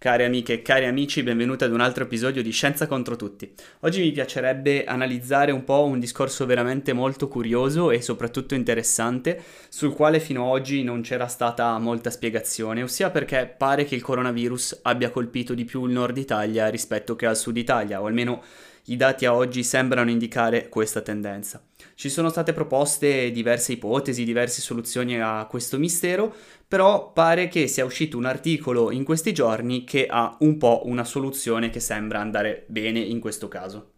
Cari 0.00 0.22
amiche 0.22 0.52
e 0.52 0.62
cari 0.62 0.86
amici, 0.86 1.24
benvenuti 1.24 1.64
ad 1.64 1.72
un 1.72 1.80
altro 1.80 2.04
episodio 2.04 2.40
di 2.40 2.52
Scienza 2.52 2.86
contro 2.86 3.16
tutti. 3.16 3.52
Oggi 3.80 4.00
mi 4.00 4.12
piacerebbe 4.12 4.84
analizzare 4.84 5.50
un 5.50 5.64
po' 5.64 5.86
un 5.86 5.98
discorso 5.98 6.46
veramente 6.46 6.92
molto 6.92 7.26
curioso 7.26 7.90
e 7.90 8.00
soprattutto 8.00 8.54
interessante, 8.54 9.42
sul 9.68 9.92
quale 9.92 10.20
fino 10.20 10.44
ad 10.44 10.50
oggi 10.50 10.84
non 10.84 11.00
c'era 11.00 11.26
stata 11.26 11.76
molta 11.78 12.10
spiegazione, 12.10 12.84
ossia 12.84 13.10
perché 13.10 13.52
pare 13.58 13.84
che 13.84 13.96
il 13.96 14.02
coronavirus 14.02 14.82
abbia 14.82 15.10
colpito 15.10 15.52
di 15.52 15.64
più 15.64 15.84
il 15.84 15.92
nord 15.94 16.16
Italia 16.16 16.68
rispetto 16.68 17.16
che 17.16 17.26
al 17.26 17.36
sud 17.36 17.56
Italia, 17.56 18.00
o 18.00 18.06
almeno 18.06 18.44
i 18.88 18.96
dati 18.96 19.24
a 19.24 19.34
oggi 19.34 19.62
sembrano 19.62 20.10
indicare 20.10 20.68
questa 20.68 21.00
tendenza. 21.00 21.62
Ci 21.94 22.08
sono 22.08 22.28
state 22.28 22.52
proposte 22.52 23.30
diverse 23.30 23.72
ipotesi, 23.72 24.24
diverse 24.24 24.60
soluzioni 24.60 25.20
a 25.20 25.46
questo 25.48 25.78
mistero, 25.78 26.34
però 26.66 27.12
pare 27.12 27.48
che 27.48 27.66
sia 27.66 27.84
uscito 27.84 28.16
un 28.16 28.24
articolo 28.24 28.90
in 28.90 29.04
questi 29.04 29.32
giorni 29.32 29.84
che 29.84 30.06
ha 30.06 30.36
un 30.40 30.58
po' 30.58 30.82
una 30.84 31.04
soluzione 31.04 31.70
che 31.70 31.80
sembra 31.80 32.20
andare 32.20 32.64
bene 32.68 33.00
in 33.00 33.20
questo 33.20 33.48
caso. 33.48 33.92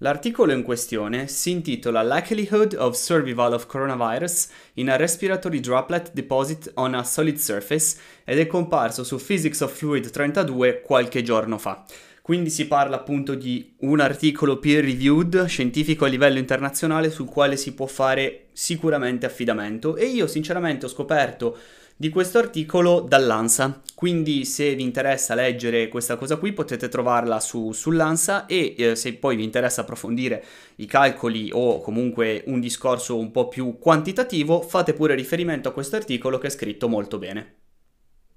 L'articolo 0.00 0.52
in 0.52 0.62
questione 0.62 1.26
si 1.26 1.50
intitola 1.52 2.02
Likelihood 2.02 2.74
of 2.78 2.94
Survival 2.94 3.54
of 3.54 3.64
Coronavirus 3.64 4.48
in 4.74 4.90
a 4.90 4.96
Respiratory 4.96 5.58
Droplet 5.58 6.12
Deposit 6.12 6.70
on 6.74 6.92
a 6.92 7.02
Solid 7.02 7.38
Surface 7.38 7.96
ed 8.24 8.38
è 8.38 8.46
comparso 8.46 9.04
su 9.04 9.16
Physics 9.16 9.60
of 9.60 9.74
Fluid 9.74 10.10
32 10.10 10.82
qualche 10.82 11.22
giorno 11.22 11.56
fa. 11.56 11.82
Quindi 12.26 12.50
si 12.50 12.66
parla 12.66 12.96
appunto 12.96 13.36
di 13.36 13.76
un 13.82 14.00
articolo 14.00 14.58
peer 14.58 14.82
reviewed 14.82 15.44
scientifico 15.44 16.06
a 16.06 16.08
livello 16.08 16.40
internazionale 16.40 17.08
sul 17.08 17.28
quale 17.28 17.56
si 17.56 17.72
può 17.72 17.86
fare 17.86 18.46
sicuramente 18.52 19.26
affidamento 19.26 19.94
e 19.94 20.06
io 20.06 20.26
sinceramente 20.26 20.86
ho 20.86 20.88
scoperto 20.88 21.56
di 21.94 22.08
questo 22.08 22.38
articolo 22.38 22.98
dall'ANSA. 22.98 23.80
Quindi 23.94 24.44
se 24.44 24.74
vi 24.74 24.82
interessa 24.82 25.36
leggere 25.36 25.86
questa 25.86 26.16
cosa 26.16 26.34
qui 26.34 26.52
potete 26.52 26.88
trovarla 26.88 27.38
su, 27.38 27.70
sull'ANSA 27.70 28.46
e 28.46 28.74
eh, 28.76 28.96
se 28.96 29.14
poi 29.14 29.36
vi 29.36 29.44
interessa 29.44 29.82
approfondire 29.82 30.44
i 30.78 30.86
calcoli 30.86 31.50
o 31.52 31.80
comunque 31.80 32.42
un 32.46 32.58
discorso 32.58 33.16
un 33.16 33.30
po' 33.30 33.46
più 33.46 33.78
quantitativo 33.78 34.62
fate 34.62 34.94
pure 34.94 35.14
riferimento 35.14 35.68
a 35.68 35.72
questo 35.72 35.94
articolo 35.94 36.38
che 36.38 36.48
è 36.48 36.50
scritto 36.50 36.88
molto 36.88 37.18
bene. 37.18 37.65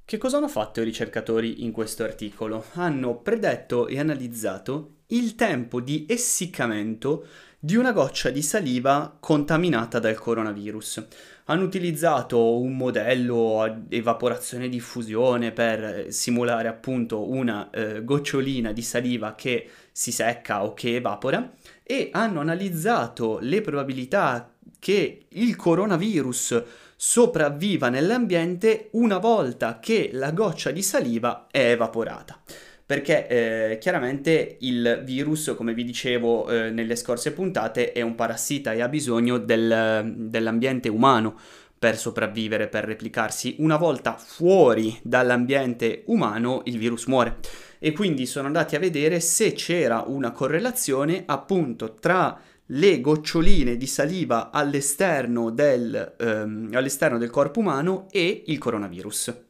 Che 0.09 0.17
cosa 0.17 0.37
hanno 0.37 0.47
fatto 0.47 0.81
i 0.81 0.85
ricercatori 0.85 1.63
in 1.63 1.71
questo 1.71 2.03
articolo? 2.03 2.65
Hanno 2.73 3.17
predetto 3.17 3.85
e 3.85 3.99
analizzato 3.99 5.01
il 5.09 5.35
tempo 5.35 5.79
di 5.79 6.07
essiccamento 6.09 7.27
di 7.59 7.75
una 7.75 7.91
goccia 7.91 8.31
di 8.31 8.41
saliva 8.41 9.15
contaminata 9.19 9.99
dal 9.99 10.17
coronavirus. 10.17 11.05
Hanno 11.45 11.63
utilizzato 11.63 12.57
un 12.57 12.75
modello 12.75 13.61
a 13.61 13.81
evaporazione 13.87 14.65
e 14.65 14.69
diffusione 14.69 15.51
per 15.51 16.07
simulare 16.09 16.69
appunto 16.69 17.29
una 17.29 17.69
eh, 17.69 18.03
gocciolina 18.03 18.71
di 18.71 18.81
saliva 18.81 19.35
che 19.35 19.69
si 19.91 20.11
secca 20.11 20.63
o 20.63 20.73
che 20.73 20.95
evapora 20.95 21.53
e 21.83 22.09
hanno 22.11 22.39
analizzato 22.39 23.37
le 23.43 23.61
probabilità 23.61 24.51
che 24.79 25.25
il 25.27 25.55
coronavirus 25.55 26.63
sopravviva 27.01 27.87
nell'ambiente 27.87 28.89
una 28.91 29.19
volta 29.19 29.79
che 29.79 30.09
la 30.11 30.31
goccia 30.31 30.69
di 30.71 30.81
saliva 30.81 31.47
è 31.49 31.71
evaporata. 31.71 32.37
Perché 32.85 33.27
eh, 33.27 33.77
chiaramente 33.77 34.57
il 34.59 35.03
virus, 35.05 35.53
come 35.55 35.73
vi 35.73 35.85
dicevo 35.85 36.49
eh, 36.49 36.71
nelle 36.71 36.97
scorse 36.97 37.31
puntate, 37.31 37.93
è 37.93 38.01
un 38.01 38.15
parassita 38.15 38.73
e 38.73 38.81
ha 38.81 38.89
bisogno 38.89 39.37
del, 39.37 40.13
dell'ambiente 40.13 40.89
umano 40.89 41.39
per 41.79 41.97
sopravvivere, 41.97 42.67
per 42.67 42.83
replicarsi. 42.83 43.55
Una 43.59 43.77
volta 43.77 44.17
fuori 44.17 44.99
dall'ambiente 45.01 46.03
umano, 46.07 46.61
il 46.65 46.77
virus 46.77 47.05
muore. 47.05 47.37
E 47.79 47.93
quindi 47.93 48.25
sono 48.25 48.47
andati 48.47 48.75
a 48.75 48.79
vedere 48.79 49.21
se 49.21 49.53
c'era 49.53 50.03
una 50.05 50.31
correlazione 50.31 51.23
appunto 51.25 51.93
tra 51.93 52.37
le 52.71 53.01
goccioline 53.01 53.77
di 53.77 53.87
saliva 53.87 54.51
all'esterno 54.51 55.49
del, 55.49 56.15
ehm, 56.19 56.69
all'esterno 56.73 57.17
del 57.17 57.29
corpo 57.29 57.61
umano 57.61 58.07
e 58.11 58.43
il 58.47 58.57
coronavirus. 58.57 59.47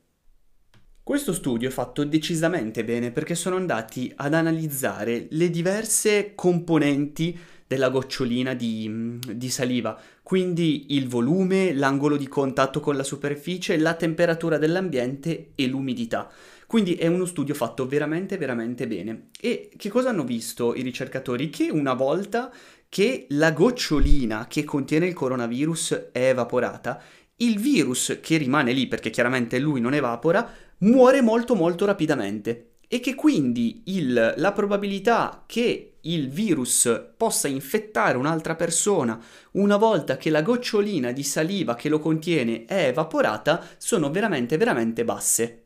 Questo 1.03 1.34
studio 1.34 1.67
è 1.67 1.72
fatto 1.72 2.03
decisamente 2.03 2.84
bene 2.84 3.09
perché 3.09 3.34
sono 3.34 3.56
andati 3.56 4.13
ad 4.16 4.35
analizzare 4.35 5.25
le 5.31 5.50
diverse 5.50 6.34
componenti 6.35 7.38
della 7.69 7.90
gocciolina 7.90 8.56
di, 8.56 9.19
di, 9.31 9.50
saliva, 9.52 9.96
quindi 10.24 10.96
il 10.96 11.07
volume, 11.07 11.72
l'angolo 11.72 12.18
di 12.18 12.28
contatto 12.28 12.80
con 12.80 12.96
la 12.96 13.03
superficie, 13.03 13.78
la 13.78 13.94
temperatura 13.94 14.57
dell'ambiente 14.57 15.52
e 15.53 15.68
l'umidità. 15.68 16.28
Quindi 16.66 16.96
è 16.96 17.06
uno 17.06 17.25
studio 17.25 17.53
fatto 17.53 17.85
veramente 17.85 18.38
veramente 18.38 18.88
bene. 18.88 19.28
E 19.40 19.69
che 19.78 19.90
cosa 19.90 20.09
hanno 20.09 20.24
visto 20.24 20.74
i 20.74 20.81
ricercatori? 20.81 21.52
Che 21.52 21.69
una 21.69 21.94
volta 21.94 22.52
che 22.90 23.28
la 23.29 23.52
gocciolina 23.52 24.47
che 24.47 24.63
contiene 24.63 25.06
il 25.06 25.13
coronavirus 25.13 26.09
è 26.12 26.29
evaporata, 26.29 27.00
il 27.35 27.59
virus 27.59 28.18
che 28.19 28.38
rimane 28.38 28.72
lì, 28.72 28.88
perché 28.88 29.12
chiaramente 29.12 29.59
lui 29.59 29.79
non 29.79 29.94
evapora, 29.94 30.52
muore 30.79 31.22
molto 31.22 31.53
molto 31.53 31.85
rapidamente 31.85 32.78
e 32.88 33.00
che 33.00 33.13
quindi 33.13 33.84
il, 33.85 34.34
la 34.38 34.52
probabilità 34.53 35.44
che 35.46 35.88
il 36.01 36.29
virus 36.29 37.11
possa 37.15 37.47
infettare 37.47 38.17
un'altra 38.17 38.55
persona 38.55 39.21
una 39.51 39.77
volta 39.77 40.17
che 40.17 40.29
la 40.29 40.41
gocciolina 40.41 41.11
di 41.11 41.23
saliva 41.23 41.75
che 41.75 41.89
lo 41.89 41.99
contiene 41.99 42.65
è 42.65 42.87
evaporata 42.87 43.65
sono 43.77 44.09
veramente 44.11 44.57
veramente 44.57 45.03
basse. 45.03 45.63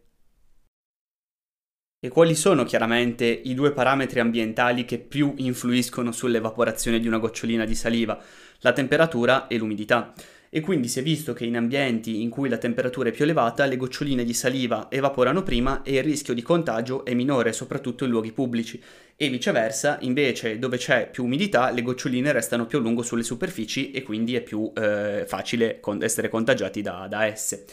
E 2.03 2.09
quali 2.09 2.35
sono 2.35 2.66
chiaramente 2.66 3.25
i 3.25 3.53
due 3.53 3.71
parametri 3.71 4.19
ambientali 4.19 4.83
che 4.83 4.99
più 4.99 5.33
influiscono 5.38 6.11
sull'evaporazione 6.11 7.00
di 7.00 7.07
una 7.07 7.17
gocciolina 7.17 7.63
di 7.63 7.75
saliva? 7.75 8.21
La 8.59 8.73
temperatura 8.73 9.47
e 9.47 9.57
l'umidità. 9.57 10.13
E 10.56 10.59
quindi 10.59 10.88
si 10.88 11.00
è 11.00 11.02
visto 11.02 11.34
che 11.34 11.46
in 11.46 11.58
ambienti 11.58 12.22
in 12.22 12.30
cui 12.30 12.47
la 12.47 12.59
temperatura 12.59 13.09
è 13.09 13.12
più 13.12 13.24
elevata 13.24 13.66
le 13.66 13.75
goccioline 13.75 14.24
di 14.24 14.36
saliva 14.36 14.86
evaporano 14.88 15.41
prima 15.41 15.81
e 15.81 15.96
il 15.96 16.03
rischio 16.03 16.36
di 16.36 16.44
contagio 16.44 17.06
è 17.06 17.16
minore, 17.16 17.52
soprattutto 17.53 18.03
in 18.03 18.12
luoghi 18.12 18.31
pubblici. 18.34 18.80
E 19.16 19.30
viceversa, 19.30 19.97
invece, 20.02 20.59
dove 20.59 20.78
c'è 20.78 21.09
più 21.09 21.24
umidità, 21.24 21.72
le 21.72 21.81
goccioline 21.81 22.31
restano 22.31 22.68
più 22.68 22.78
a 22.78 22.81
lungo 22.81 23.02
sulle 23.02 23.24
superfici 23.24 23.90
e 23.90 24.03
quindi 24.03 24.36
è 24.36 24.42
più 24.42 24.72
eh, 24.75 25.24
facile 25.25 25.80
con- 25.80 26.03
essere 26.03 26.30
contagiati 26.30 26.84
da, 26.84 27.08
da 27.09 27.25
esse. 27.25 27.66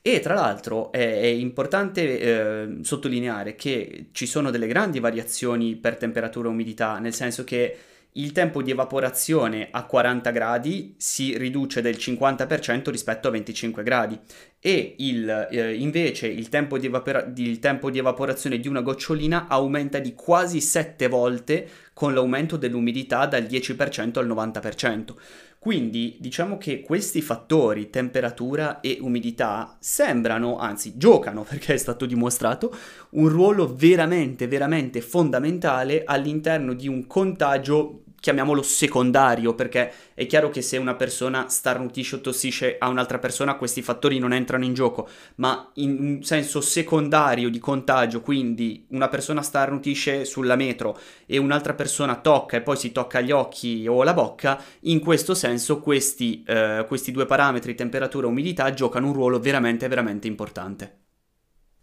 E 0.00 0.20
tra 0.20 0.34
l'altro 0.34 0.92
è, 0.92 0.98
è 1.22 1.26
importante 1.26 2.20
eh, 2.20 2.68
sottolineare 2.82 3.56
che 3.56 4.06
ci 4.12 4.26
sono 4.26 4.52
delle 4.52 4.68
grandi 4.68 5.00
variazioni 5.00 5.74
per 5.74 5.96
temperatura 5.96 6.46
e 6.46 6.52
umidità, 6.52 7.00
nel 7.00 7.12
senso 7.12 7.42
che 7.42 7.76
il 8.14 8.32
tempo 8.32 8.62
di 8.62 8.72
evaporazione 8.72 9.68
a 9.70 9.84
40 9.84 10.30
gradi 10.30 10.94
si 10.96 11.38
riduce 11.38 11.80
del 11.80 11.94
50% 11.96 12.90
rispetto 12.90 13.28
a 13.28 13.30
25 13.30 13.82
gradi 13.84 14.18
e 14.58 14.94
il, 14.98 15.48
eh, 15.50 15.74
invece 15.74 16.26
il 16.26 16.48
tempo, 16.48 16.76
evapora- 16.76 17.32
il 17.36 17.58
tempo, 17.60 17.90
di 17.90 17.98
evaporazione 17.98 18.58
di 18.58 18.68
una 18.68 18.80
gocciolina 18.80 19.46
aumenta 19.48 19.98
di 20.00 20.14
quasi 20.14 20.60
7 20.60 21.06
volte 21.06 21.68
con 21.94 22.12
l'aumento 22.12 22.56
dell'umidità 22.56 23.26
dal 23.26 23.44
10% 23.44 24.18
al 24.18 24.26
90%. 24.26 25.16
Quindi 25.62 26.16
diciamo 26.18 26.56
che 26.56 26.80
questi 26.80 27.20
fattori, 27.20 27.90
temperatura 27.90 28.80
e 28.80 28.96
umidità, 29.02 29.76
sembrano, 29.78 30.56
anzi 30.56 30.96
giocano 30.96 31.42
perché 31.46 31.74
è 31.74 31.76
stato 31.76 32.06
dimostrato, 32.06 32.74
un 33.10 33.28
ruolo 33.28 33.74
veramente, 33.76 34.48
veramente 34.48 35.02
fondamentale 35.02 36.04
all'interno 36.04 36.72
di 36.72 36.88
un 36.88 37.06
contagio 37.06 38.04
chiamiamolo 38.20 38.62
secondario, 38.62 39.54
perché 39.54 39.92
è 40.14 40.26
chiaro 40.26 40.50
che 40.50 40.62
se 40.62 40.76
una 40.76 40.94
persona 40.94 41.48
starnutisce 41.48 42.16
o 42.16 42.20
tossisce 42.20 42.76
a 42.78 42.88
un'altra 42.88 43.18
persona, 43.18 43.56
questi 43.56 43.82
fattori 43.82 44.18
non 44.18 44.32
entrano 44.32 44.64
in 44.64 44.74
gioco, 44.74 45.08
ma 45.36 45.70
in 45.74 46.22
senso 46.22 46.60
secondario 46.60 47.48
di 47.48 47.58
contagio, 47.58 48.20
quindi 48.20 48.86
una 48.90 49.08
persona 49.08 49.42
starnutisce 49.42 50.24
sulla 50.24 50.56
metro 50.56 50.98
e 51.26 51.38
un'altra 51.38 51.74
persona 51.74 52.16
tocca 52.16 52.58
e 52.58 52.60
poi 52.60 52.76
si 52.76 52.92
tocca 52.92 53.20
gli 53.20 53.32
occhi 53.32 53.86
o 53.88 54.02
la 54.02 54.14
bocca, 54.14 54.62
in 54.80 55.00
questo 55.00 55.34
senso 55.34 55.80
questi, 55.80 56.44
eh, 56.46 56.84
questi 56.86 57.10
due 57.12 57.26
parametri, 57.26 57.74
temperatura 57.74 58.26
e 58.26 58.30
umidità, 58.30 58.72
giocano 58.74 59.06
un 59.06 59.14
ruolo 59.14 59.40
veramente, 59.40 59.88
veramente 59.88 60.26
importante. 60.26 61.09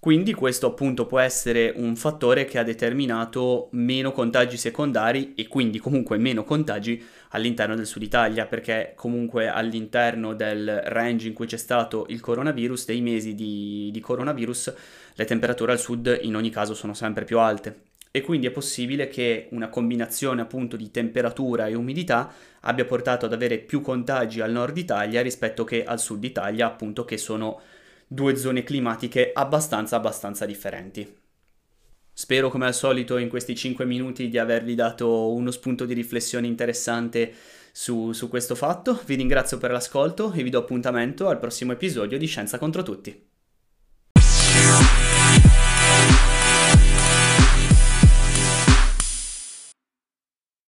Quindi 0.07 0.33
questo 0.33 0.67
appunto 0.67 1.05
può 1.05 1.19
essere 1.19 1.73
un 1.75 1.97
fattore 1.97 2.45
che 2.45 2.57
ha 2.57 2.63
determinato 2.63 3.67
meno 3.71 4.13
contagi 4.13 4.55
secondari 4.55 5.33
e 5.35 5.49
quindi 5.49 5.79
comunque 5.79 6.17
meno 6.17 6.45
contagi 6.45 7.03
all'interno 7.31 7.75
del 7.75 7.85
sud 7.85 8.03
Italia, 8.03 8.45
perché 8.45 8.93
comunque 8.95 9.49
all'interno 9.49 10.33
del 10.33 10.81
range 10.85 11.27
in 11.27 11.33
cui 11.33 11.45
c'è 11.45 11.57
stato 11.57 12.05
il 12.07 12.21
coronavirus, 12.21 12.85
dei 12.85 13.01
mesi 13.01 13.35
di, 13.35 13.89
di 13.91 13.99
coronavirus, 13.99 14.73
le 15.13 15.25
temperature 15.25 15.73
al 15.73 15.79
sud 15.79 16.19
in 16.21 16.37
ogni 16.37 16.51
caso 16.51 16.73
sono 16.73 16.93
sempre 16.93 17.25
più 17.25 17.39
alte. 17.39 17.87
E 18.09 18.21
quindi 18.21 18.47
è 18.47 18.51
possibile 18.51 19.09
che 19.09 19.49
una 19.51 19.67
combinazione 19.67 20.39
appunto 20.39 20.77
di 20.77 20.89
temperatura 20.89 21.67
e 21.67 21.75
umidità 21.75 22.31
abbia 22.61 22.85
portato 22.85 23.25
ad 23.25 23.33
avere 23.33 23.57
più 23.57 23.81
contagi 23.81 24.39
al 24.39 24.53
nord 24.53 24.77
Italia 24.77 25.21
rispetto 25.21 25.65
che 25.65 25.83
al 25.83 25.99
sud 25.99 26.23
Italia, 26.23 26.65
appunto 26.65 27.03
che 27.03 27.17
sono 27.17 27.59
due 28.07 28.35
zone 28.37 28.63
climatiche 28.63 29.31
abbastanza 29.33 29.97
abbastanza 29.97 30.45
differenti. 30.45 31.15
Spero 32.13 32.49
come 32.49 32.65
al 32.65 32.73
solito 32.73 33.17
in 33.17 33.29
questi 33.29 33.53
5 33.53 33.85
minuti 33.85 34.27
di 34.29 34.39
avervi 34.39 34.73
dato 34.73 35.31
uno 35.31 35.51
spunto 35.51 35.85
di 35.85 35.93
riflessione 35.93 36.47
interessante 36.47 37.31
su, 37.71 38.11
su 38.11 38.27
questo 38.27 38.55
fatto. 38.55 38.99
Vi 39.05 39.13
ringrazio 39.13 39.59
per 39.59 39.69
l'ascolto 39.69 40.31
e 40.31 40.41
vi 40.41 40.49
do 40.49 40.57
appuntamento 40.57 41.27
al 41.27 41.37
prossimo 41.37 41.73
episodio 41.73 42.17
di 42.17 42.25
Scienza 42.25 42.57
contro 42.57 42.81
tutti. 42.81 43.25